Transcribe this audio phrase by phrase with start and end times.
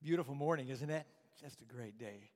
[0.00, 1.04] Beautiful morning, isn't it?
[1.42, 2.30] Just a great day.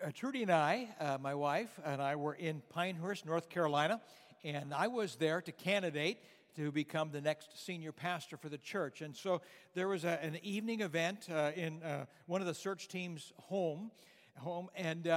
[0.00, 4.00] Uh, Trudy and I, uh, my wife and I, were in Pinehurst, North Carolina,
[4.44, 6.18] and I was there to candidate
[6.54, 9.00] to become the next senior pastor for the church.
[9.00, 9.42] And so
[9.74, 13.90] there was a, an evening event uh, in uh, one of the search team's home,
[14.38, 15.08] home, and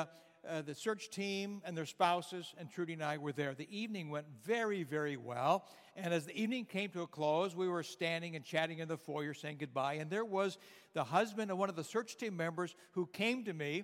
[0.47, 3.53] uh, the search team and their spouses and Trudy and I were there.
[3.53, 5.65] The evening went very, very well.
[5.95, 8.97] And as the evening came to a close, we were standing and chatting in the
[8.97, 9.93] foyer saying goodbye.
[9.95, 10.57] And there was
[10.93, 13.83] the husband of one of the search team members who came to me,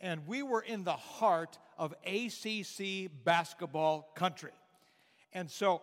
[0.00, 4.52] and we were in the heart of ACC basketball country.
[5.32, 5.82] And so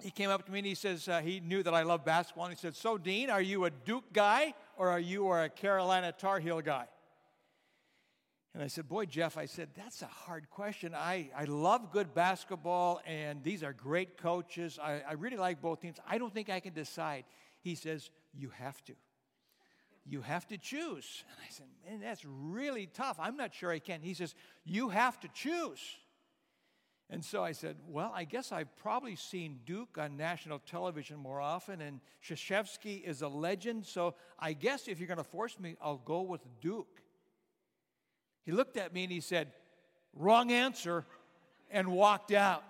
[0.00, 2.46] he came up to me and he says, uh, he knew that I love basketball.
[2.46, 6.12] And he said, So, Dean, are you a Duke guy or are you a Carolina
[6.12, 6.86] Tar Heel guy?
[8.52, 10.92] And I said, Boy, Jeff, I said, that's a hard question.
[10.94, 14.78] I, I love good basketball, and these are great coaches.
[14.82, 15.98] I, I really like both teams.
[16.08, 17.24] I don't think I can decide.
[17.60, 18.94] He says, You have to.
[20.04, 21.24] You have to choose.
[21.28, 23.18] And I said, Man, that's really tough.
[23.20, 24.02] I'm not sure I can.
[24.02, 25.80] He says, You have to choose.
[27.08, 31.40] And so I said, Well, I guess I've probably seen Duke on national television more
[31.40, 33.86] often, and Krzyzewski is a legend.
[33.86, 37.00] So I guess if you're going to force me, I'll go with Duke.
[38.44, 39.52] He looked at me and he said,
[40.14, 41.04] Wrong answer,
[41.70, 42.64] and walked out.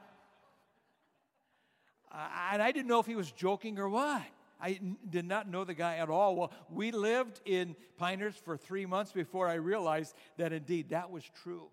[2.13, 4.23] and I didn't know if he was joking or what.
[4.61, 6.37] I did not know the guy at all.
[6.37, 11.25] Well, we lived in Pinehurst for three months before I realized that indeed that was
[11.43, 11.69] true.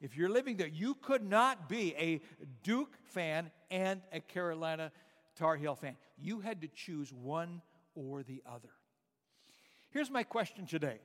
[0.00, 2.20] If you're living there, you could not be a
[2.62, 4.90] Duke fan and a Carolina
[5.36, 5.96] Tar Heel fan.
[6.18, 7.62] You had to choose one
[7.94, 8.70] or the other.
[9.90, 10.98] Here's my question today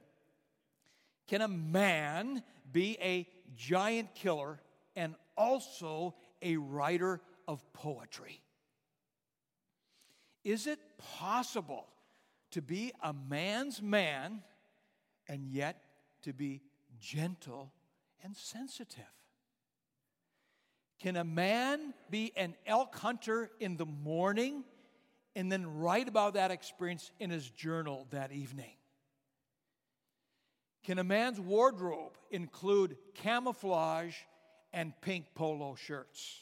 [1.30, 2.42] can a man
[2.72, 4.60] be a giant killer
[4.96, 8.42] and also a writer of poetry?
[10.44, 11.86] Is it possible
[12.50, 14.42] to be a man's man
[15.28, 15.84] and yet
[16.24, 16.62] to be
[17.00, 17.72] gentle
[18.24, 19.04] and sensitive?
[21.00, 24.64] Can a man be an elk hunter in the morning
[25.36, 28.79] and then write about that experience in his journal that evening?
[30.89, 34.16] Can a man's wardrobe include camouflage
[34.73, 36.39] and pink polo shirts?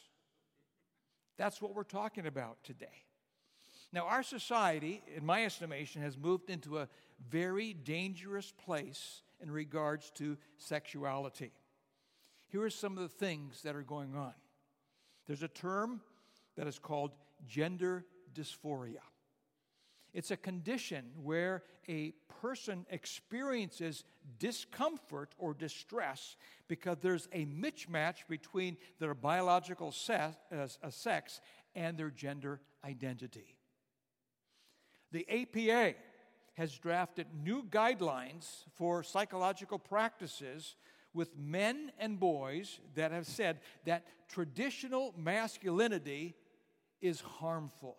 [1.35, 3.03] That's what we're talking about today.
[3.91, 6.87] Now, our society, in my estimation, has moved into a
[7.29, 11.51] very dangerous place in regards to sexuality.
[12.47, 14.33] Here are some of the things that are going on.
[15.25, 15.99] There's a term
[16.55, 17.11] that is called
[17.49, 19.03] gender dysphoria.
[20.13, 24.03] It's a condition where a person experiences
[24.39, 26.35] discomfort or distress
[26.67, 31.19] because there's a mismatch between their biological sex, uh,
[31.75, 33.55] and their gender identity.
[35.11, 35.95] The APA
[36.55, 40.75] has drafted new guidelines for psychological practices
[41.13, 46.35] with men and boys that have said that traditional masculinity
[47.01, 47.95] is harmful.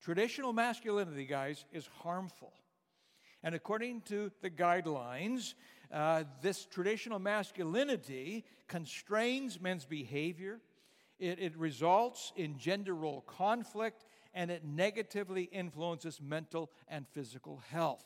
[0.00, 2.52] Traditional masculinity, guys, is harmful.
[3.46, 5.54] And according to the guidelines,
[5.92, 10.58] uh, this traditional masculinity constrains men's behavior,
[11.20, 18.04] it, it results in gender role conflict, and it negatively influences mental and physical health.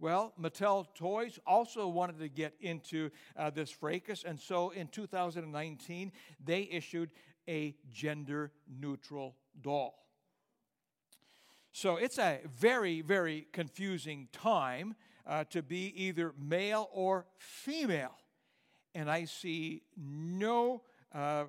[0.00, 6.10] Well, Mattel Toys also wanted to get into uh, this fracas, and so in 2019,
[6.44, 7.12] they issued
[7.48, 8.50] a gender
[8.80, 10.05] neutral doll.
[11.76, 14.94] So it's a very, very confusing time
[15.26, 18.16] uh, to be either male or female.
[18.94, 21.44] And I see no uh,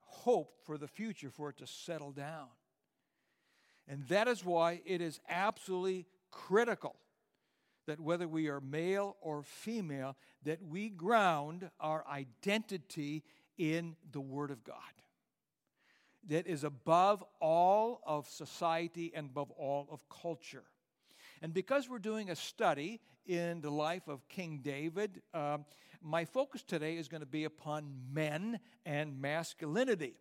[0.00, 2.48] hope for the future for it to settle down.
[3.88, 6.96] And that is why it is absolutely critical
[7.86, 13.24] that whether we are male or female, that we ground our identity
[13.56, 14.76] in the Word of God
[16.28, 20.64] that is above all of society and above all of culture.
[21.42, 25.64] And because we're doing a study in the life of King David, um,
[26.00, 30.16] my focus today is going to be upon men and masculinity.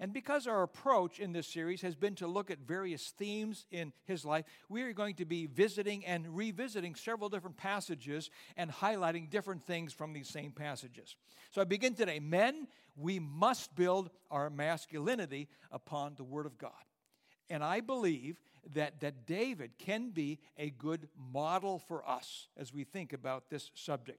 [0.00, 3.92] And because our approach in this series has been to look at various themes in
[4.04, 9.28] his life, we are going to be visiting and revisiting several different passages and highlighting
[9.28, 11.16] different things from these same passages.
[11.50, 12.20] So I begin today.
[12.20, 16.72] Men, we must build our masculinity upon the Word of God.
[17.50, 18.40] And I believe
[18.74, 23.70] that, that David can be a good model for us as we think about this
[23.74, 24.18] subject.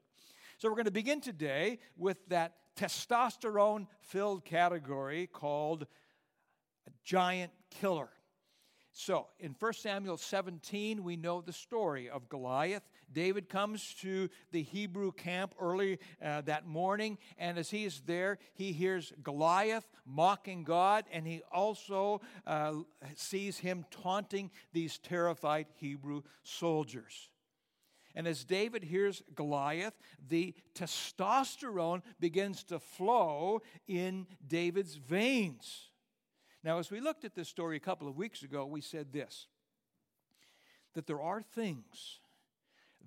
[0.57, 5.85] So we're going to begin today with that testosterone filled category called
[6.87, 8.09] a giant killer.
[8.91, 12.83] So, in 1 Samuel 17, we know the story of Goliath.
[13.11, 18.37] David comes to the Hebrew camp early uh, that morning, and as he is there,
[18.53, 22.73] he hears Goliath mocking God, and he also uh,
[23.15, 27.29] sees him taunting these terrified Hebrew soldiers.
[28.15, 29.93] And as David hears Goliath,
[30.27, 35.89] the testosterone begins to flow in David's veins.
[36.63, 39.47] Now, as we looked at this story a couple of weeks ago, we said this
[40.95, 42.19] that there are things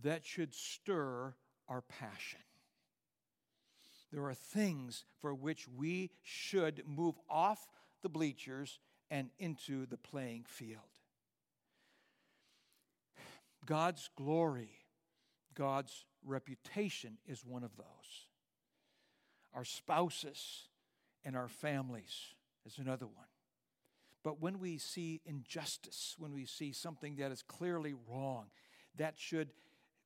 [0.03, 1.35] that should stir
[1.69, 2.41] our passion.
[4.13, 7.67] There are things for which we should move off
[8.03, 8.79] the bleachers
[9.11, 10.81] and into the playing field.
[13.65, 14.71] God's glory,
[15.55, 18.27] God's reputation is one of those.
[19.55, 20.69] Our spouses
[21.25, 22.35] and our families
[22.67, 23.27] is another one.
[24.25, 28.47] But when we see injustice, when we see something that is clearly wrong,
[28.97, 29.51] that should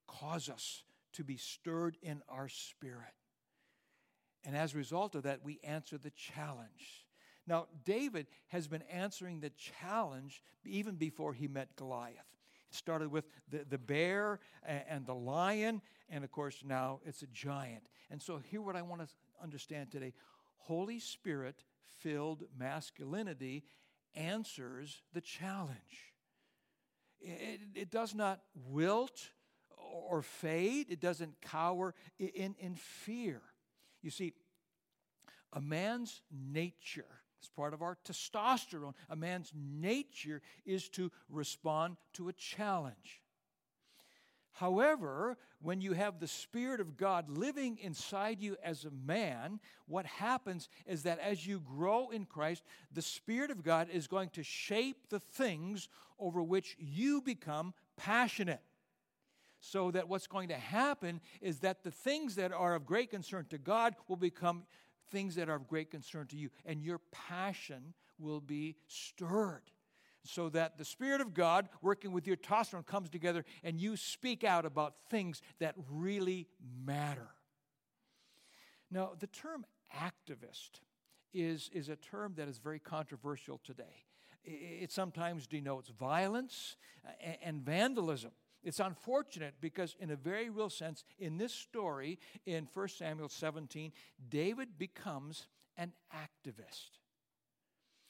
[0.06, 0.82] cause us
[1.14, 3.14] to be stirred in our spirit.
[4.44, 7.06] And as a result of that, we answer the challenge.
[7.46, 9.50] Now, David has been answering the
[9.80, 12.16] challenge even before he met Goliath.
[12.70, 17.26] It started with the, the bear and the lion, and of course, now it's a
[17.28, 17.84] giant.
[18.10, 19.08] And so, here, what I want to
[19.42, 20.12] understand today
[20.58, 21.64] Holy Spirit
[22.00, 23.64] filled masculinity
[24.14, 26.12] answers the challenge.
[27.20, 29.30] It, it does not wilt
[30.08, 33.42] or fade, it doesn't cower in, in fear.
[34.02, 34.34] You see,
[35.52, 37.06] a man's nature,
[37.42, 43.22] as part of our testosterone, a man's nature is to respond to a challenge.
[44.52, 50.06] However, when you have the Spirit of God living inside you as a man, what
[50.06, 54.42] happens is that as you grow in Christ, the Spirit of God is going to
[54.42, 55.88] shape the things
[56.18, 58.62] over which you become passionate.
[59.60, 63.46] So that what's going to happen is that the things that are of great concern
[63.50, 64.64] to God will become
[65.10, 69.62] things that are of great concern to you, and your passion will be stirred
[70.26, 74.44] so that the Spirit of God working with your testosterone comes together and you speak
[74.44, 76.48] out about things that really
[76.84, 77.28] matter.
[78.90, 79.64] Now, the term
[79.96, 80.80] activist
[81.32, 84.04] is, is a term that is very controversial today.
[84.44, 86.76] It sometimes denotes violence
[87.42, 88.30] and vandalism.
[88.66, 93.92] It's unfortunate because, in a very real sense, in this story in 1 Samuel 17,
[94.28, 95.46] David becomes
[95.76, 96.98] an activist.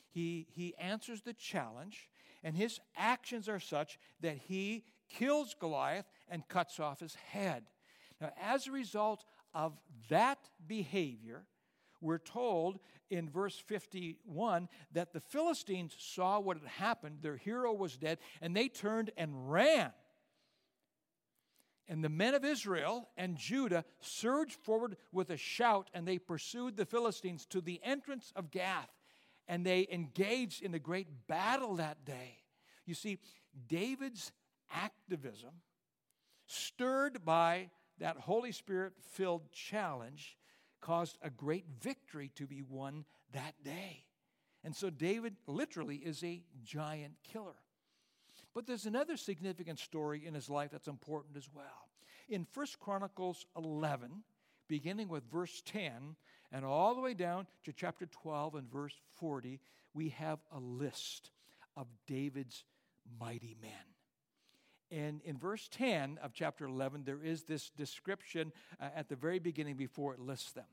[0.08, 2.08] He, he answers the challenge,
[2.42, 7.64] and his actions are such that he kills Goliath and cuts off his head.
[8.18, 9.78] Now, as a result of
[10.08, 11.44] that behavior,
[12.00, 12.78] we're told
[13.10, 17.18] in verse 51 that the Philistines saw what had happened.
[17.20, 19.92] Their hero was dead, and they turned and ran.
[21.88, 26.76] And the men of Israel and Judah surged forward with a shout, and they pursued
[26.76, 28.90] the Philistines to the entrance of Gath
[29.48, 32.38] and they engaged in a great battle that day.
[32.84, 33.18] You see,
[33.68, 34.32] David's
[34.74, 35.50] activism,
[36.46, 40.36] stirred by that Holy Spirit filled challenge,
[40.80, 44.04] caused a great victory to be won that day.
[44.62, 47.54] And so David literally is a giant killer.
[48.56, 51.90] But there's another significant story in his life that's important as well.
[52.26, 54.22] In 1 Chronicles 11,
[54.66, 56.16] beginning with verse 10,
[56.50, 59.60] and all the way down to chapter 12 and verse 40,
[59.92, 61.32] we have a list
[61.76, 62.64] of David's
[63.20, 63.70] mighty men.
[64.90, 69.38] And in verse 10 of chapter 11, there is this description uh, at the very
[69.38, 70.64] beginning before it lists them.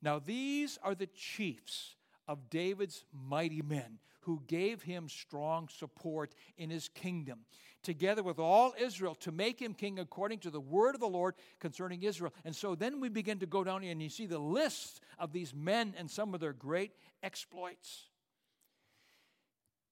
[0.00, 6.70] Now, these are the chiefs of David's mighty men who gave him strong support in
[6.70, 7.40] his kingdom,
[7.82, 11.34] together with all Israel, to make him king according to the word of the Lord
[11.60, 12.32] concerning Israel.
[12.44, 15.32] And so then we begin to go down here and you see the list of
[15.32, 18.08] these men and some of their great exploits.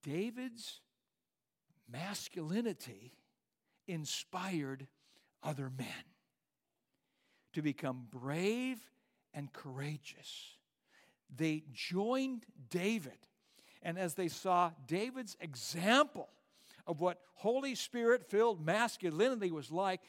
[0.03, 0.81] David's
[1.91, 3.13] masculinity
[3.87, 4.87] inspired
[5.43, 5.87] other men
[7.53, 8.79] to become brave
[9.35, 10.57] and courageous.
[11.35, 13.19] They joined David
[13.83, 16.29] and as they saw David's example
[16.87, 20.01] of what Holy Spirit filled masculinity was like,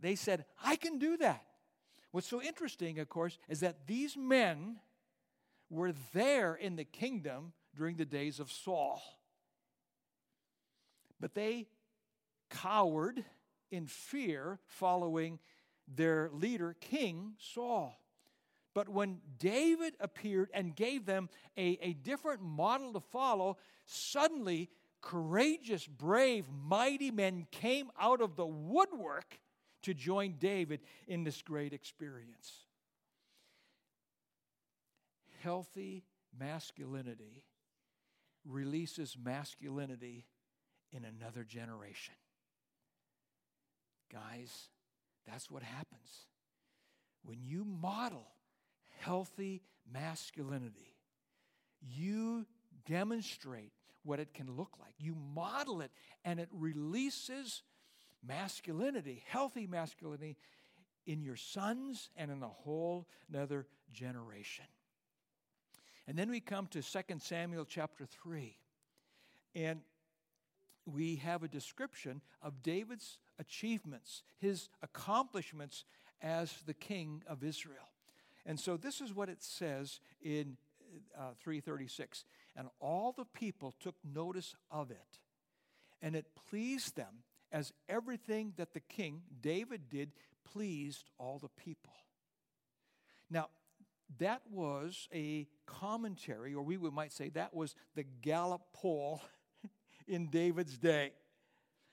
[0.00, 1.44] they said, I can do that.
[2.10, 4.76] What's so interesting, of course, is that these men
[5.70, 9.02] were there in the kingdom during the days of Saul.
[11.18, 11.66] But they
[12.50, 13.24] cowered
[13.70, 15.38] in fear following
[15.88, 17.98] their leader, King Saul.
[18.76, 23.56] But when David appeared and gave them a, a different model to follow,
[23.86, 24.68] suddenly
[25.00, 29.40] courageous, brave, mighty men came out of the woodwork
[29.84, 32.66] to join David in this great experience.
[35.42, 36.04] Healthy
[36.38, 37.44] masculinity
[38.44, 40.26] releases masculinity
[40.92, 42.12] in another generation.
[44.12, 44.68] Guys,
[45.26, 46.26] that's what happens.
[47.22, 48.35] When you model
[49.00, 49.62] healthy
[49.92, 50.96] masculinity,
[51.80, 52.46] you
[52.86, 53.72] demonstrate
[54.02, 54.94] what it can look like.
[54.98, 55.90] You model it,
[56.24, 57.62] and it releases
[58.26, 60.36] masculinity, healthy masculinity,
[61.06, 64.64] in your sons and in a whole another generation.
[66.08, 68.56] And then we come to 2 Samuel chapter 3.
[69.54, 69.80] And
[70.84, 75.84] we have a description of David's achievements, his accomplishments
[76.22, 77.88] as the king of Israel.
[78.46, 80.56] And so this is what it says in
[81.18, 82.24] uh, 336.
[82.54, 85.18] And all the people took notice of it,
[86.00, 90.12] and it pleased them as everything that the king, David, did
[90.44, 91.92] pleased all the people.
[93.30, 93.48] Now,
[94.18, 99.20] that was a commentary, or we might say that was the Gallup poll
[100.06, 101.12] in David's day.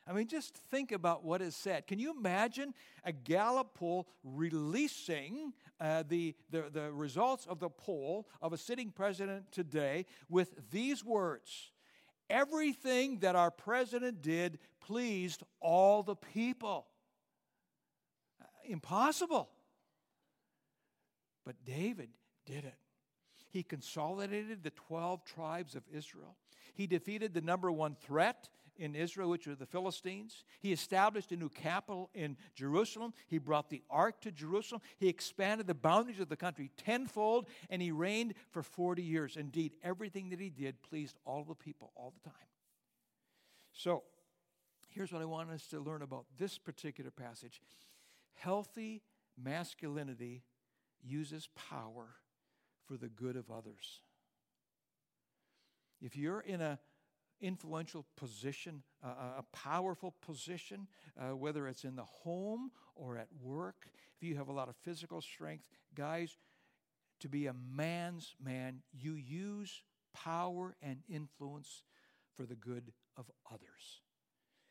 [0.05, 1.87] I mean, just think about what is said.
[1.87, 2.73] Can you imagine
[3.05, 8.91] a Gallup poll releasing uh, the, the, the results of the poll of a sitting
[8.91, 11.71] president today with these words
[12.29, 16.87] Everything that our president did pleased all the people?
[18.41, 19.49] Uh, impossible.
[21.45, 22.09] But David
[22.45, 22.75] did it.
[23.49, 26.35] He consolidated the 12 tribes of Israel.
[26.73, 30.43] He defeated the number one threat in Israel, which were the Philistines.
[30.59, 33.13] He established a new capital in Jerusalem.
[33.27, 34.81] He brought the ark to Jerusalem.
[34.97, 39.37] He expanded the boundaries of the country tenfold, and he reigned for 40 years.
[39.37, 42.39] Indeed, everything that he did pleased all the people all the time.
[43.73, 44.03] So,
[44.89, 47.61] here's what I want us to learn about this particular passage
[48.35, 49.01] healthy
[49.41, 50.43] masculinity
[51.03, 52.15] uses power
[52.85, 54.01] for the good of others.
[56.01, 56.79] If you're in a
[57.43, 60.87] influential position, uh, a powerful position,
[61.19, 64.75] uh, whether it's in the home or at work, if you have a lot of
[64.77, 66.37] physical strength, guys,
[67.19, 69.83] to be a man's man, you use
[70.13, 71.83] power and influence
[72.35, 74.01] for the good of others.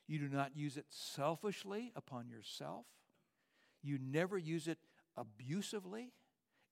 [0.08, 2.86] You do not use it selfishly upon yourself.
[3.82, 4.78] You never use it
[5.16, 6.12] abusively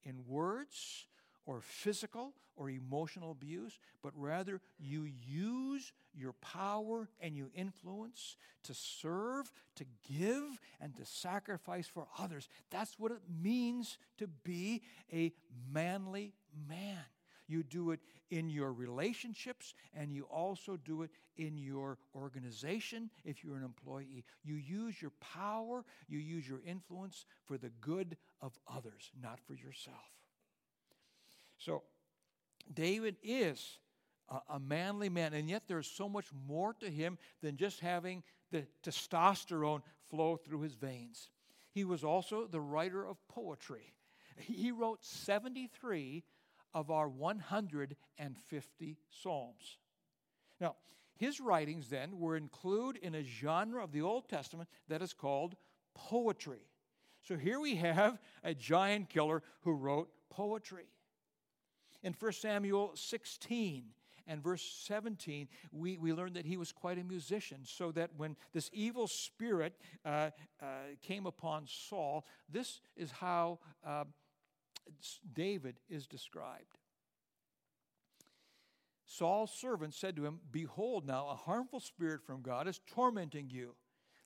[0.03, 1.07] in words
[1.45, 8.73] or physical or emotional abuse, but rather you use your power and your influence to
[8.73, 12.49] serve, to give, and to sacrifice for others.
[12.69, 15.31] That's what it means to be a
[15.73, 16.33] manly
[16.69, 17.03] man.
[17.47, 23.43] You do it in your relationships, and you also do it in your organization if
[23.43, 24.23] you're an employee.
[24.43, 29.53] You use your power, you use your influence for the good of others, not for
[29.53, 30.20] yourself.
[31.63, 31.83] So,
[32.73, 33.77] David is
[34.29, 38.23] a, a, manly man, and yet there's so much more to him than just having
[38.51, 41.29] the testosterone flow through his veins.
[41.71, 43.93] He was also the writer of poetry.
[44.37, 46.23] He wrote 73
[46.73, 49.77] of our 150 Psalms.
[50.59, 50.77] Now,
[51.15, 55.55] his writings then were included in a genre of the Old Testament that is called
[55.93, 56.65] poetry.
[57.21, 60.87] So here we have a giant killer who wrote poetry.
[62.03, 63.83] In 1 Samuel 16
[64.27, 68.35] and verse 17, we, we learn that he was quite a musician, so that when
[68.53, 69.73] this evil spirit
[70.05, 70.29] uh,
[70.61, 70.65] uh,
[71.01, 74.05] came upon Saul, this is how uh,
[75.33, 76.77] David is described.
[79.05, 83.75] Saul's servant said to him, Behold, now a harmful spirit from God is tormenting you.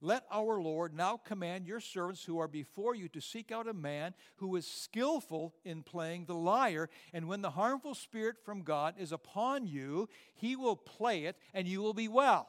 [0.06, 3.74] Let our Lord now command your servants who are before you to seek out a
[3.74, 8.94] man who is skillful in playing the lyre, and when the harmful spirit from God
[9.00, 12.48] is upon you, he will play it, and you will be well.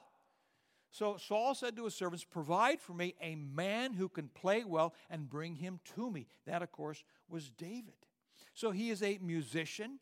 [0.91, 4.93] So Saul said to his servants, Provide for me a man who can play well
[5.09, 6.27] and bring him to me.
[6.47, 7.95] That, of course, was David.
[8.53, 9.99] So he is a musician.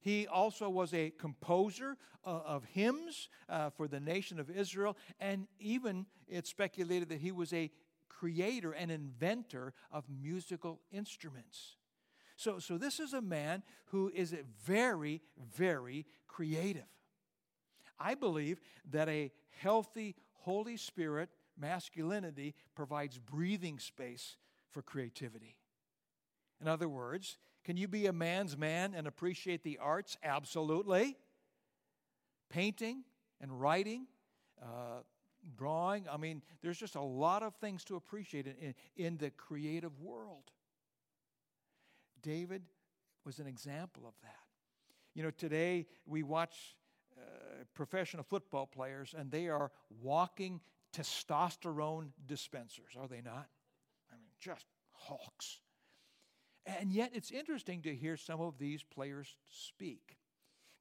[0.00, 5.46] He also was a composer uh, of hymns uh, for the nation of Israel, and
[5.58, 7.70] even it's speculated that he was a
[8.08, 11.76] creator and inventor of musical instruments.
[12.36, 16.86] So, so this is a man who is very, very creative.
[17.98, 24.36] I believe that a healthy Holy Spirit masculinity provides breathing space
[24.70, 25.56] for creativity.
[26.60, 30.16] In other words, can you be a man's man and appreciate the arts?
[30.22, 31.16] Absolutely.
[32.50, 33.04] Painting
[33.40, 34.06] and writing,
[34.62, 35.02] uh,
[35.56, 36.06] drawing.
[36.10, 40.50] I mean, there's just a lot of things to appreciate in, in the creative world.
[42.22, 42.62] David
[43.24, 44.34] was an example of that.
[45.14, 46.76] You know, today we watch
[47.16, 50.60] uh, professional football players and they are walking
[50.96, 53.48] testosterone dispensers, are they not?
[54.10, 55.58] I mean, just hulks.
[56.78, 60.18] And yet it's interesting to hear some of these players speak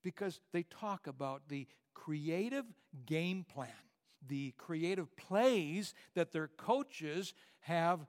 [0.04, 2.66] because they talk about the creative
[3.06, 3.70] game plan,
[4.28, 8.06] the creative plays that their coaches have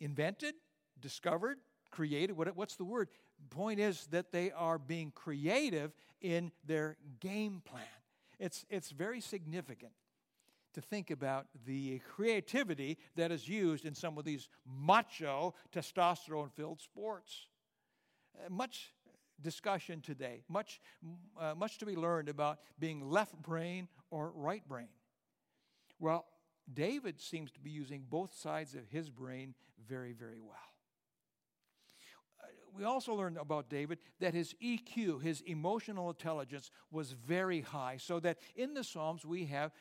[0.00, 0.54] invented,
[1.00, 1.58] discovered,
[1.90, 2.36] created.
[2.36, 3.08] What, what's the word?
[3.50, 7.84] Point is that they are being creative in their game plan.
[8.38, 9.92] It's, it's very significant
[10.74, 16.80] to think about the creativity that is used in some of these macho, testosterone filled
[16.80, 17.46] sports.
[18.36, 18.92] Uh, much
[19.40, 20.80] discussion today, much,
[21.40, 24.88] uh, much to be learned about being left brain or right brain.
[25.98, 26.26] Well,
[26.72, 29.54] David seems to be using both sides of his brain
[29.86, 30.56] very, very well.
[32.42, 37.98] Uh, we also learned about David that his EQ, his emotional intelligence, was very high,
[37.98, 39.72] so that in the Psalms we have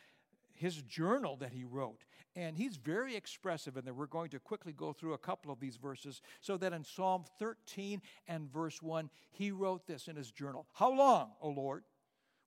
[0.53, 2.03] his journal that he wrote.
[2.35, 3.93] And he's very expressive in there.
[3.93, 7.25] We're going to quickly go through a couple of these verses so that in Psalm
[7.37, 11.83] 13 and verse 1, he wrote this in his journal How long, O Lord,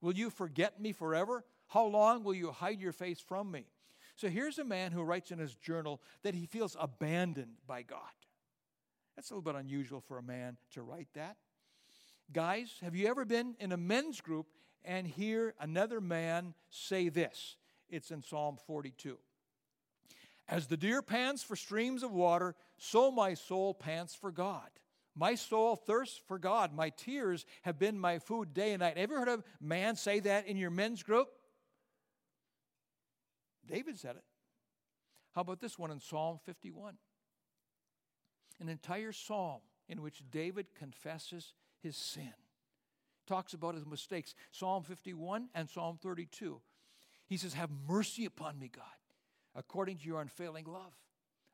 [0.00, 1.44] will you forget me forever?
[1.68, 3.66] How long will you hide your face from me?
[4.16, 8.00] So here's a man who writes in his journal that he feels abandoned by God.
[9.14, 11.36] That's a little bit unusual for a man to write that.
[12.32, 14.46] Guys, have you ever been in a men's group
[14.84, 17.56] and hear another man say this?
[17.88, 19.18] It's in Psalm 42.
[20.48, 24.68] As the deer pants for streams of water, so my soul pants for God.
[25.16, 26.74] My soul thirsts for God.
[26.74, 28.98] My tears have been my food day and night.
[28.98, 31.28] Ever heard a man say that in your men's group?
[33.66, 34.24] David said it.
[35.34, 36.94] How about this one in Psalm 51?
[38.60, 42.32] An entire psalm in which David confesses his sin,
[43.26, 44.34] talks about his mistakes.
[44.50, 46.60] Psalm 51 and Psalm 32.
[47.26, 48.84] He says, Have mercy upon me, God,
[49.54, 50.92] according to your unfailing love.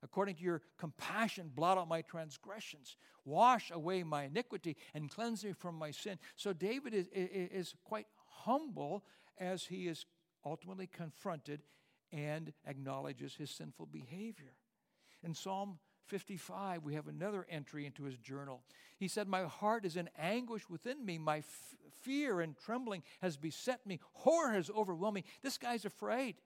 [0.05, 5.53] According to your compassion, blot out my transgressions, wash away my iniquity, and cleanse me
[5.53, 6.19] from my sin.
[6.35, 9.05] So David is, is quite humble
[9.39, 10.07] as he is
[10.45, 11.63] ultimately confronted
[12.11, 14.55] and acknowledges his sinful behavior.
[15.23, 18.63] In Psalm 55, we have another entry into his journal.
[18.99, 21.19] He said, My heart is in anguish within me.
[21.19, 24.01] My f- fear and trembling has beset me.
[24.13, 25.25] Horror has overwhelmed me.
[25.43, 26.37] This guy's afraid.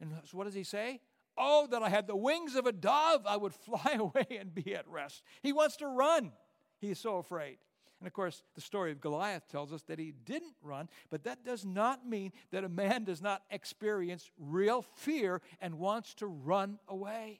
[0.00, 1.00] And so what does he say?
[1.36, 4.74] Oh, that I had the wings of a dove, I would fly away and be
[4.74, 5.22] at rest.
[5.42, 6.32] He wants to run.
[6.78, 7.58] He is so afraid.
[8.00, 11.44] And of course, the story of Goliath tells us that he didn't run, but that
[11.44, 16.80] does not mean that a man does not experience real fear and wants to run
[16.88, 17.38] away.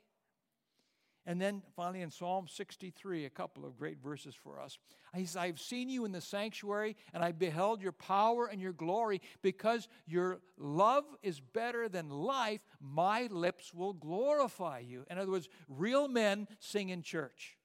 [1.25, 4.79] And then finally in Psalm 63, a couple of great verses for us.
[5.15, 8.73] He says, I've seen you in the sanctuary, and I beheld your power and your
[8.73, 9.21] glory.
[9.41, 15.05] Because your love is better than life, my lips will glorify you.
[15.09, 17.57] In other words, real men sing in church.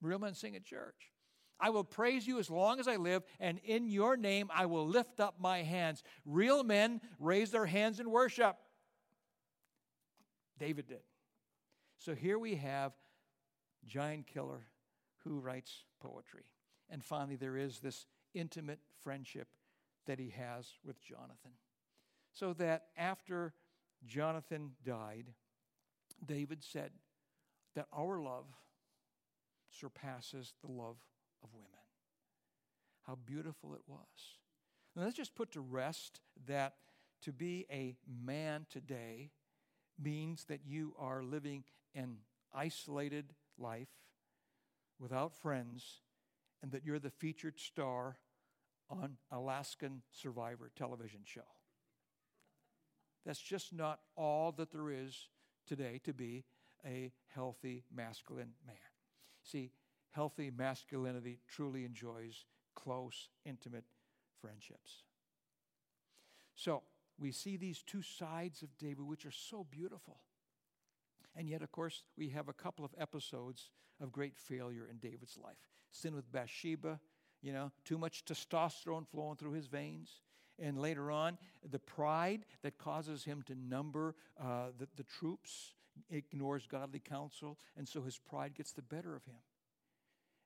[0.00, 1.10] Real men sing in church.
[1.60, 4.86] I will praise you as long as I live, and in your name I will
[4.86, 6.02] lift up my hands.
[6.24, 8.56] Real men raise their hands in worship.
[10.58, 11.00] David did.
[12.00, 12.92] So here we have
[13.86, 14.62] giant killer
[15.22, 16.44] who writes poetry.
[16.88, 19.48] And finally, there is this intimate friendship
[20.06, 21.52] that he has with Jonathan.
[22.32, 23.52] So that after
[24.06, 25.26] Jonathan died,
[26.24, 26.90] David said
[27.74, 28.46] that our love
[29.70, 30.96] surpasses the love
[31.42, 31.68] of women.
[33.06, 34.38] How beautiful it was.
[34.96, 36.74] Let's just put to rest that
[37.22, 39.30] to be a man today
[40.02, 42.16] means that you are living an
[42.54, 43.88] isolated life
[44.98, 46.00] without friends,
[46.62, 48.18] and that you're the featured star
[48.90, 51.40] on Alaskan Survivor television show.
[53.24, 55.28] That's just not all that there is
[55.66, 56.44] today to be
[56.84, 58.76] a healthy masculine man.
[59.42, 59.72] See,
[60.10, 63.84] healthy masculinity truly enjoys close, intimate
[64.40, 65.04] friendships.
[66.54, 66.82] So,
[67.18, 70.20] we see these two sides of David, which are so beautiful.
[71.36, 75.38] And yet, of course, we have a couple of episodes of great failure in David's
[75.42, 75.68] life.
[75.92, 77.00] Sin with Bathsheba,
[77.42, 80.20] you know, too much testosterone flowing through his veins.
[80.58, 81.38] And later on,
[81.70, 85.74] the pride that causes him to number uh, the, the troops
[86.10, 89.40] ignores godly counsel, and so his pride gets the better of him.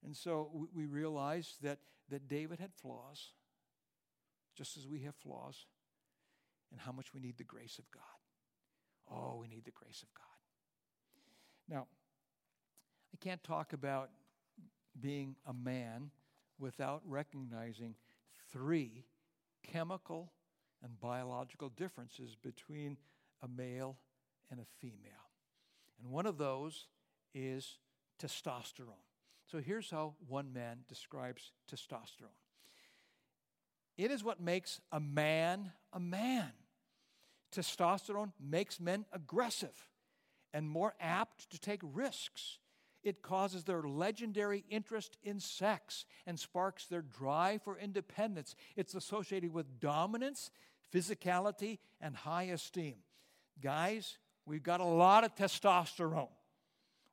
[0.04, 1.78] And so we, realize that,
[2.10, 3.32] that David had flaws,
[4.56, 5.66] just as we have flaws.
[6.74, 8.02] and how much we need the grace of God.
[9.10, 10.33] Oh, we need the grace of God.
[11.68, 11.86] Now,
[13.12, 14.10] I can't talk about
[15.00, 16.10] being a man
[16.58, 17.94] without recognizing
[18.52, 19.04] three
[19.62, 20.32] chemical
[20.82, 22.98] and biological differences between
[23.42, 23.96] a male
[24.50, 25.30] and a female.
[26.00, 26.86] And one of those
[27.34, 27.78] is
[28.22, 29.02] testosterone.
[29.46, 32.38] So here's how one man describes testosterone
[33.96, 36.50] it is what makes a man a man.
[37.54, 39.88] Testosterone makes men aggressive
[40.54, 42.58] and more apt to take risks.
[43.02, 48.54] It causes their legendary interest in sex and sparks their drive for independence.
[48.76, 50.50] It's associated with dominance,
[50.94, 52.94] physicality, and high esteem.
[53.60, 56.30] Guys, we've got a lot of testosterone.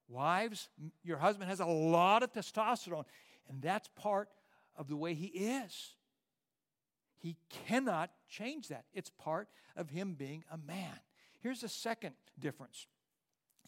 [0.07, 0.69] Wives,
[1.03, 3.05] your husband has a lot of testosterone,
[3.49, 4.29] and that's part
[4.77, 5.95] of the way he is.
[7.17, 8.85] He cannot change that.
[8.93, 10.99] It's part of him being a man.
[11.39, 12.87] Here's a second difference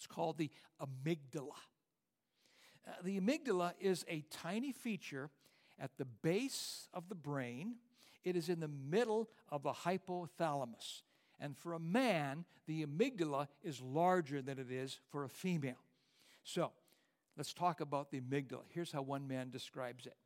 [0.04, 1.56] it's called the amygdala.
[2.86, 5.30] Uh, the amygdala is a tiny feature
[5.80, 7.76] at the base of the brain,
[8.26, 11.04] it is in the middle of the hypothalamus.
[11.40, 15.82] And for a man, the amygdala is larger than it is for a female.
[16.44, 16.72] So,
[17.38, 18.64] let's talk about the amygdala.
[18.70, 20.18] Here's how one man describes it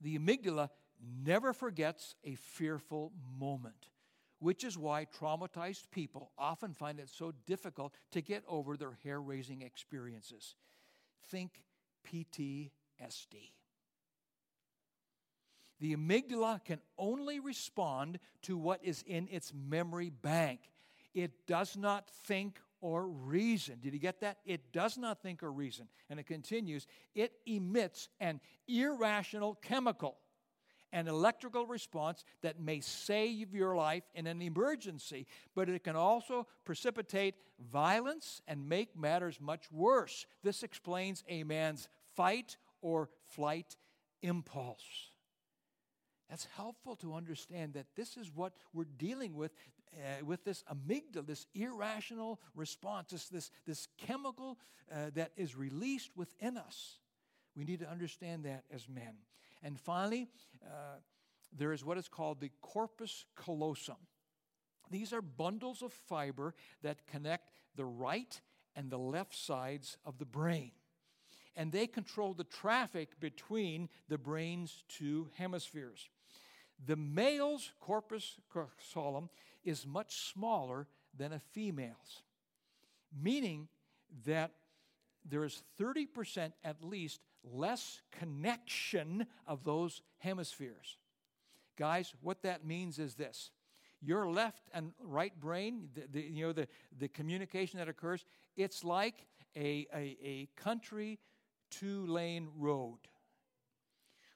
[0.00, 0.70] The amygdala
[1.24, 3.88] never forgets a fearful moment,
[4.38, 9.20] which is why traumatized people often find it so difficult to get over their hair
[9.20, 10.54] raising experiences.
[11.28, 11.62] Think
[12.06, 12.70] PTSD.
[15.78, 20.60] The amygdala can only respond to what is in its memory bank.
[21.14, 23.78] It does not think or reason.
[23.82, 24.38] Did you get that?
[24.44, 25.88] It does not think or reason.
[26.08, 30.16] And it continues it emits an irrational chemical
[30.92, 36.46] an electrical response that may save your life in an emergency, but it can also
[36.64, 37.34] precipitate
[37.72, 40.26] violence and make matters much worse.
[40.42, 43.76] This explains a man's fight or flight
[44.22, 45.10] impulse.
[46.30, 49.52] That's helpful to understand that this is what we're dealing with
[49.96, 54.58] uh, with this amygdala, this irrational response, this, this, this chemical
[54.92, 56.98] uh, that is released within us.
[57.56, 59.14] We need to understand that as men.
[59.62, 60.28] And finally,
[60.64, 60.98] uh,
[61.56, 63.96] there is what is called the corpus callosum.
[64.90, 68.40] These are bundles of fiber that connect the right
[68.74, 70.72] and the left sides of the brain.
[71.56, 76.08] And they control the traffic between the brain's two hemispheres.
[76.84, 79.30] The male's corpus callosum
[79.64, 82.22] is much smaller than a female's,
[83.18, 83.68] meaning
[84.26, 84.52] that
[85.28, 90.98] there is 30% at least less connection of those hemispheres.
[91.76, 93.50] Guys, what that means is this
[94.02, 98.24] your left and right brain, the, the, you know, the, the communication that occurs,
[98.56, 101.18] it's like a, a, a country
[101.70, 102.98] two lane road,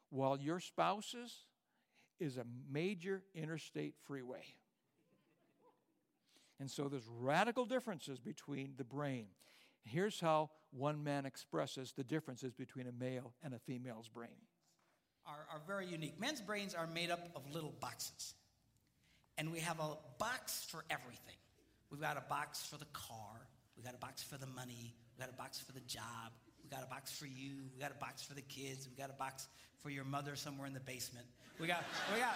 [0.08, 1.32] while your spouse's
[2.18, 4.44] is a major interstate freeway.
[6.58, 9.26] And so there's radical differences between the brain.
[9.84, 14.30] Here's how one man expresses the differences between a male and a female's brain.
[15.26, 16.18] Are, are very unique.
[16.20, 18.34] Men's brains are made up of little boxes.
[19.38, 21.36] And we have a box for everything.
[21.90, 23.48] We've got a box for the car,
[23.80, 26.68] We've got a box for the money, we got a box for the job, we
[26.68, 29.14] got a box for you, we got a box for the kids, we got a
[29.14, 31.24] box for your mother somewhere in the basement.
[31.58, 32.34] We got, we got,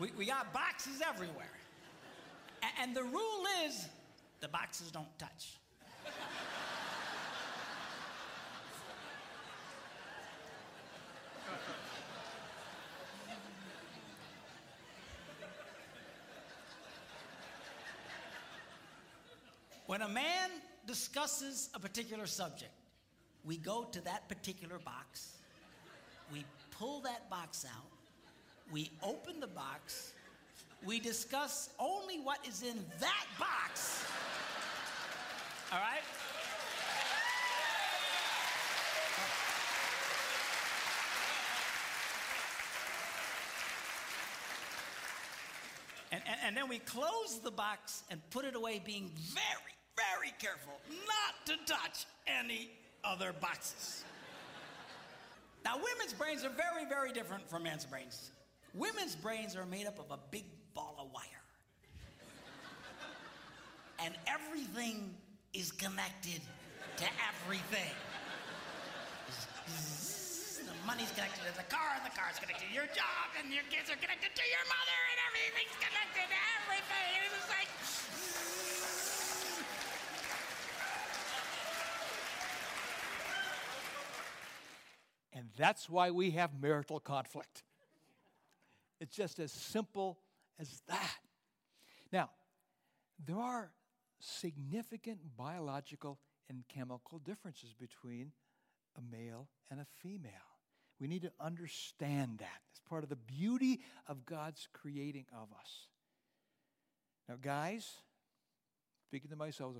[0.00, 1.52] we, we got boxes everywhere.
[2.82, 3.86] And the rule is
[4.40, 5.58] the boxes don't touch.
[19.86, 20.50] When a man
[20.86, 22.70] discusses a particular subject,
[23.44, 25.38] we go to that particular box,
[26.32, 27.90] we pull that box out,
[28.70, 30.12] we open the box,
[30.84, 34.04] we discuss only what is in that box.
[35.72, 36.00] All right?
[46.12, 50.34] And, and, and, then we close the box and put it away, being very, very
[50.40, 52.70] careful not to touch any
[53.04, 54.02] other boxes.
[55.64, 58.32] Now, women's brains are very, very different from men's brains.
[58.74, 60.44] Women's brains are made up of a big
[64.04, 65.14] and everything
[65.52, 66.40] is connected
[66.96, 67.94] to everything.
[70.64, 73.64] The money's connected to the car, and the car's connected to your job, and your
[73.70, 77.08] kids are connected to your mother, and everything's connected to everything.
[77.16, 77.68] And it was like.
[85.32, 87.64] And that's why we have marital conflict.
[89.00, 90.18] It's just as simple
[90.58, 91.18] as that.
[92.12, 92.30] Now,
[93.24, 93.70] there are
[94.20, 98.32] significant biological and chemical differences between
[98.96, 100.30] a male and a female.
[101.00, 102.60] We need to understand that.
[102.70, 105.88] It's part of the beauty of God's creating of us.
[107.28, 107.88] Now, guys,
[109.06, 109.74] speaking to myself,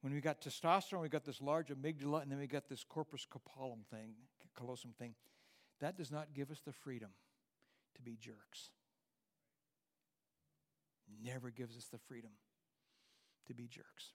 [0.00, 3.26] when we got testosterone, we got this large amygdala, and then we got this corpus
[3.54, 4.14] callosum thing,
[4.56, 5.14] callosum thing.
[5.80, 7.10] That does not give us the freedom
[7.94, 8.70] to be jerks.
[11.22, 12.30] Never gives us the freedom
[13.48, 14.12] to be jerks.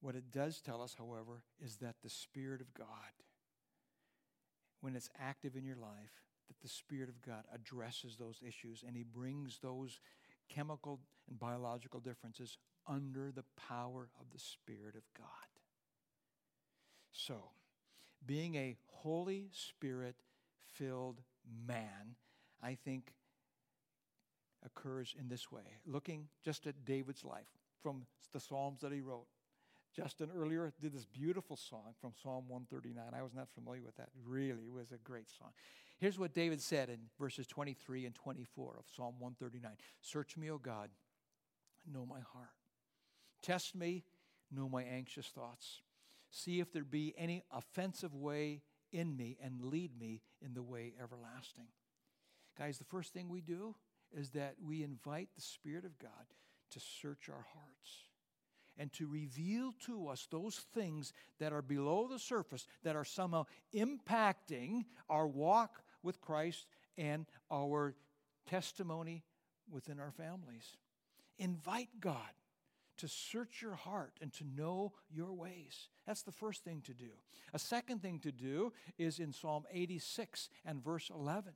[0.00, 2.88] What it does tell us, however, is that the Spirit of God,
[4.80, 8.96] when it's active in your life, that the Spirit of God addresses those issues and
[8.96, 10.00] He brings those
[10.48, 15.26] chemical and biological differences under the power of the Spirit of God.
[17.12, 17.50] So,
[18.26, 20.16] being a Holy Spirit
[20.74, 21.20] filled
[21.66, 22.16] man,
[22.62, 23.12] I think
[24.64, 25.78] occurs in this way.
[25.86, 27.46] Looking just at David's life
[27.82, 29.26] from the Psalms that he wrote.
[29.94, 33.04] Justin earlier did this beautiful song from Psalm 139.
[33.14, 34.08] I was not familiar with that.
[34.26, 35.50] Really, it was a great song.
[35.98, 40.58] Here's what David said in verses 23 and 24 of Psalm 139 Search me, O
[40.58, 40.90] God,
[41.92, 42.48] know my heart.
[43.42, 44.04] Test me,
[44.50, 45.82] know my anxious thoughts.
[46.30, 50.92] See if there be any offensive way in me, and lead me in the way
[51.02, 51.68] everlasting.
[52.58, 53.74] Guys, the first thing we do
[54.14, 56.26] is that we invite the Spirit of God
[56.72, 58.02] to search our hearts
[58.78, 63.44] and to reveal to us those things that are below the surface that are somehow
[63.74, 67.94] impacting our walk with Christ and our
[68.46, 69.24] testimony
[69.70, 70.76] within our families.
[71.38, 72.16] Invite God
[72.98, 75.88] to search your heart and to know your ways.
[76.06, 77.10] That's the first thing to do.
[77.52, 81.52] A second thing to do is in Psalm 86 and verse 11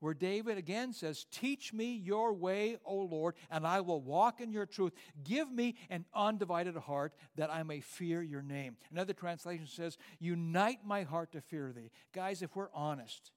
[0.00, 4.50] where David again says, Teach me your way, O Lord, and I will walk in
[4.50, 4.92] your truth.
[5.22, 8.76] Give me an undivided heart that I may fear your name.
[8.90, 11.90] Another translation says, Unite my heart to fear thee.
[12.12, 13.30] Guys, if we're honest,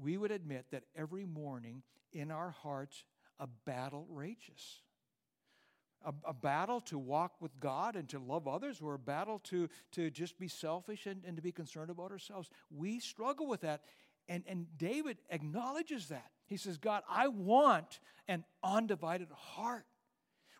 [0.00, 1.82] we would admit that every morning
[2.12, 3.04] in our hearts,
[3.38, 4.82] a battle rages.
[6.02, 9.68] A, a, battle to walk with God and to love others, or a battle to,
[9.92, 12.48] to just be selfish and, and to be concerned about ourselves.
[12.70, 13.82] We struggle with that.
[14.30, 16.30] And, and David acknowledges that.
[16.46, 19.84] He says, God, I want an undivided heart.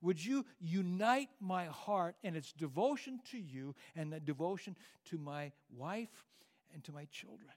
[0.02, 5.52] Would you unite my heart and its devotion to you and the devotion to my
[5.74, 6.26] wife
[6.74, 7.50] and to my children?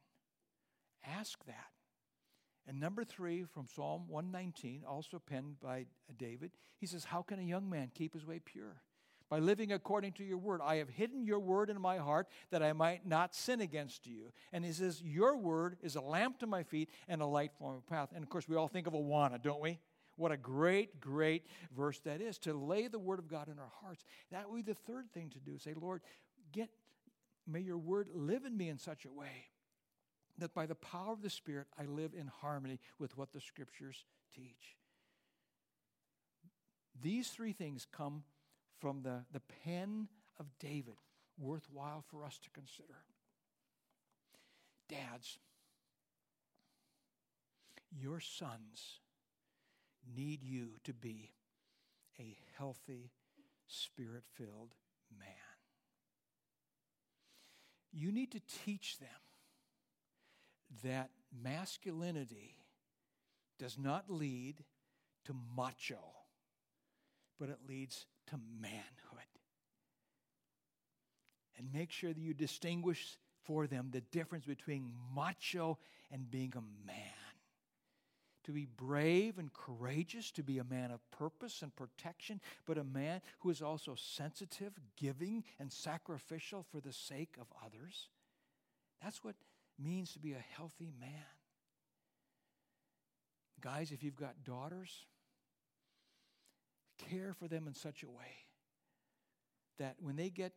[1.03, 1.71] Ask that.
[2.67, 7.43] And number three from Psalm 119, also penned by David, he says, How can a
[7.43, 8.83] young man keep his way pure?
[9.33, 10.61] By living according to your word.
[10.63, 14.31] I have hidden your word in my heart that I might not sin against you.
[14.51, 17.73] And he says, Your word is a lamp to my feet and a light for
[17.73, 18.09] my path.
[18.13, 19.79] And of course, we all think of Awana, don't we?
[20.17, 23.71] What a great, great verse that is to lay the word of God in our
[23.81, 24.05] hearts.
[24.29, 25.57] That would be the third thing to do.
[25.57, 26.03] Say, Lord,
[26.51, 26.69] get
[27.47, 29.47] may your word live in me in such a way
[30.37, 34.05] that by the power of the Spirit I live in harmony with what the scriptures
[34.35, 34.77] teach.
[37.01, 38.25] These three things come
[38.83, 40.95] from the, the pen of David
[41.39, 42.97] worthwhile for us to consider.
[44.89, 45.37] Dads,
[47.97, 48.99] your sons
[50.13, 51.31] need you to be
[52.19, 53.11] a healthy,
[53.67, 54.75] spirit filled
[55.17, 55.29] man.
[57.93, 59.07] You need to teach them
[60.83, 61.09] that
[61.41, 62.57] masculinity
[63.57, 64.65] does not lead
[65.23, 66.03] to macho,
[67.39, 68.83] but it leads to manhood.
[71.57, 75.77] And make sure that you distinguish for them the difference between macho
[76.11, 76.95] and being a man.
[78.45, 82.83] To be brave and courageous, to be a man of purpose and protection, but a
[82.83, 88.09] man who is also sensitive, giving, and sacrificial for the sake of others.
[89.01, 89.35] That's what
[89.79, 91.09] means to be a healthy man.
[93.61, 95.05] Guys, if you've got daughters,
[96.97, 98.45] care for them in such a way
[99.77, 100.53] that when they get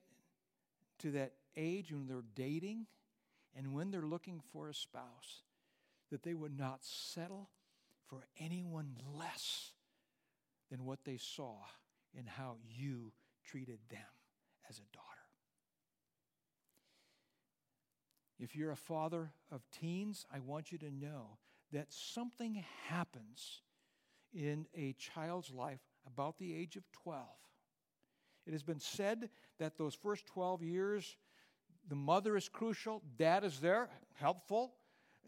[0.98, 2.86] to that age when they're dating
[3.56, 5.42] and when they're looking for a spouse,
[6.10, 7.50] that they would not settle
[8.06, 9.72] for anyone less
[10.70, 11.56] than what they saw
[12.14, 13.12] in how you
[13.44, 14.00] treated them
[14.68, 15.06] as a daughter.
[18.38, 21.38] If you're a father of teens, I want you to know
[21.72, 23.62] that something happens
[24.34, 27.24] in a child's life about the age of 12.
[28.46, 31.16] It has been said that those first 12 years,
[31.88, 34.74] the mother is crucial, dad is there, helpful.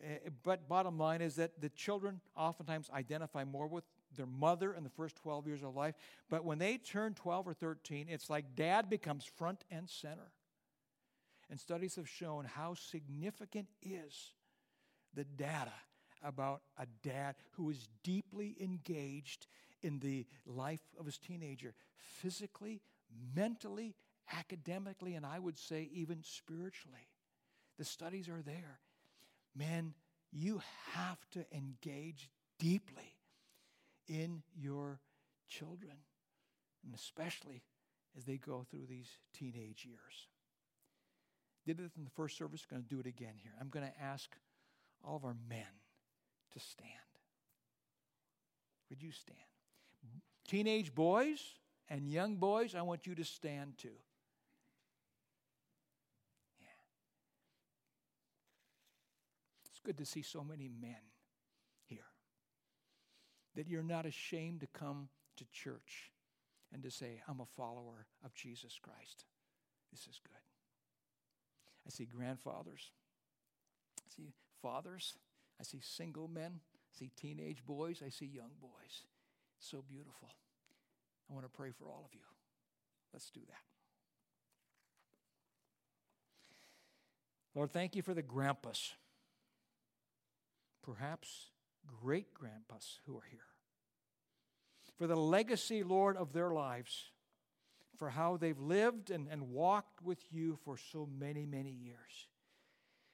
[0.03, 3.85] Eh, but bottom line is that the children oftentimes identify more with
[4.17, 5.95] their mother in the first 12 years of life.
[6.31, 10.33] But when they turn 12 or 13, it's like dad becomes front and center.
[11.51, 14.33] And studies have shown how significant is
[15.14, 15.73] the data
[16.23, 19.47] about a dad who is deeply engaged
[19.83, 22.81] in the life of his teenager, physically,
[23.35, 23.95] mentally,
[24.37, 27.09] academically, and I would say even spiritually.
[27.79, 28.81] The studies are there.
[29.57, 29.95] Men,
[30.33, 30.61] you
[30.95, 33.17] have to engage deeply
[34.09, 35.01] in your
[35.49, 35.97] children,
[36.85, 37.62] and especially
[38.17, 40.29] as they go through these teenage years.
[41.67, 43.53] Did it in the first service, going to do it again here.
[43.61, 44.31] I'm going to ask
[45.05, 45.67] all of our men
[46.53, 46.88] to stand.
[48.91, 49.38] Would you stand?
[50.49, 51.39] Teenage boys
[51.91, 53.89] and young boys, I want you to stand too.
[56.59, 56.67] Yeah.
[59.71, 60.97] It's good to see so many men
[61.85, 62.01] here.
[63.57, 66.11] That you're not ashamed to come to church
[66.73, 69.27] and to say, I'm a follower of Jesus Christ.
[69.91, 70.41] This is good.
[71.87, 72.91] I see grandfathers.
[73.99, 74.33] I see
[74.63, 75.15] fathers.
[75.61, 76.61] I see single men.
[76.61, 78.03] I see teenage boys.
[78.05, 79.03] I see young boys.
[79.59, 80.29] So beautiful.
[81.31, 82.25] I want to pray for all of you.
[83.12, 83.57] Let's do that.
[87.55, 88.92] Lord, thank you for the grandpas,
[90.83, 91.51] perhaps
[92.03, 93.40] great grandpas who are here,
[94.97, 97.11] for the legacy, Lord, of their lives,
[97.97, 102.29] for how they've lived and, and walked with you for so many, many years.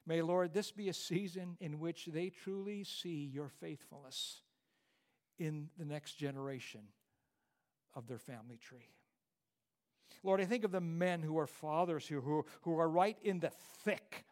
[0.07, 4.42] May, Lord, this be a season in which they truly see your faithfulness
[5.38, 6.81] in the next generation
[7.94, 8.90] of their family tree.
[10.23, 13.40] Lord, I think of the men who are fathers who, who, who are right in
[13.40, 13.51] the
[13.85, 14.25] thick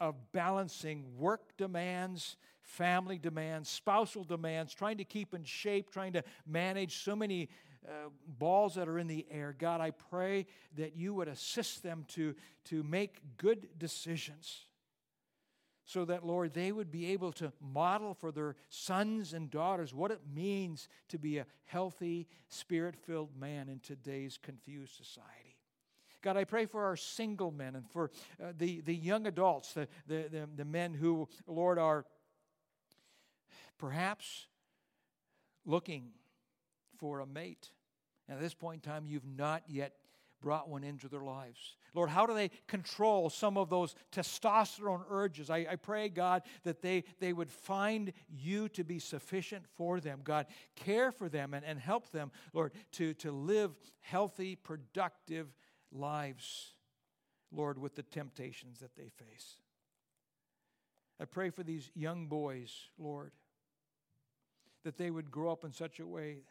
[0.00, 6.22] of balancing work demands, family demands, spousal demands, trying to keep in shape, trying to
[6.46, 7.48] manage so many
[7.86, 9.54] uh, balls that are in the air.
[9.56, 12.34] God, I pray that you would assist them to,
[12.66, 14.66] to make good decisions
[15.88, 20.10] so that, Lord, they would be able to model for their sons and daughters what
[20.10, 25.56] it means to be a healthy, spirit filled man in today's confused society.
[26.20, 29.88] God, I pray for our single men and for uh, the, the young adults, the,
[30.06, 32.04] the, the, the men who, Lord, are
[33.78, 34.46] perhaps
[35.64, 36.10] looking
[36.98, 37.70] for a mate.
[38.28, 39.94] And at this point in time, you've not yet
[40.40, 41.76] brought one into their lives.
[41.94, 45.50] Lord, how do they control some of those testosterone urges?
[45.50, 50.20] I, I, pray, God, that they, they would find you to be sufficient for them.
[50.22, 50.46] God,
[50.76, 55.48] care for them and, and help them, Lord, to, to live healthy, productive
[55.90, 56.74] lives,
[57.50, 59.56] Lord, with the temptations that they face.
[61.20, 63.32] I pray for these young boys, Lord,
[64.84, 66.42] that they would grow up in such a way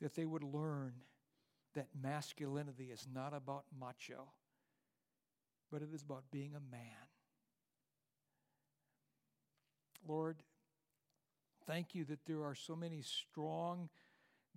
[0.00, 0.92] that they would learn
[1.74, 4.28] that masculinity is not about macho,
[5.70, 7.08] but it is about being a man.
[10.06, 10.42] Lord,
[11.66, 13.90] thank you that there are so many strong,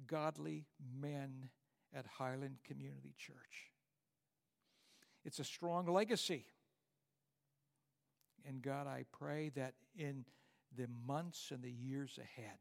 [0.07, 0.65] godly
[0.99, 1.49] men
[1.93, 3.71] at Highland Community Church.
[5.25, 6.45] It's a strong legacy.
[8.47, 10.25] And God, I pray that in
[10.75, 12.57] the months and the years ahead,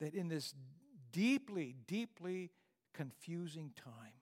[0.00, 0.52] that in this
[1.12, 2.50] deeply, deeply
[2.96, 4.14] confusing time,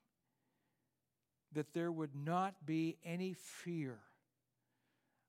[1.52, 3.98] that there would not be any fear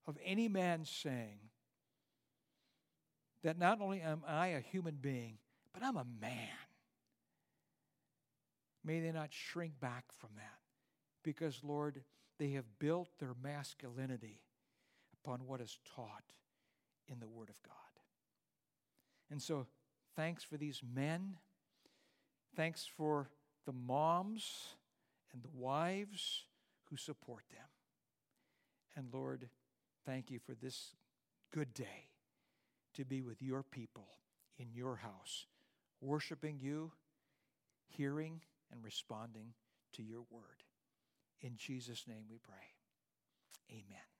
[0.07, 1.39] of any man saying
[3.43, 5.37] that not only am I a human being,
[5.71, 6.49] but I'm a man.
[8.83, 10.59] May they not shrink back from that
[11.23, 12.01] because, Lord,
[12.39, 14.41] they have built their masculinity
[15.13, 16.33] upon what is taught
[17.07, 17.75] in the Word of God.
[19.29, 19.67] And so,
[20.15, 21.37] thanks for these men
[22.55, 23.29] Thanks for
[23.65, 24.75] the moms
[25.33, 26.43] and the wives
[26.89, 27.67] who support them.
[28.95, 29.49] And Lord,
[30.05, 30.95] thank you for this
[31.53, 32.09] good day
[32.93, 34.07] to be with your people
[34.57, 35.47] in your house,
[35.99, 36.91] worshiping you,
[37.87, 38.41] hearing,
[38.71, 39.53] and responding
[39.93, 40.63] to your word.
[41.41, 42.73] In Jesus' name we pray.
[43.69, 44.14] Amen.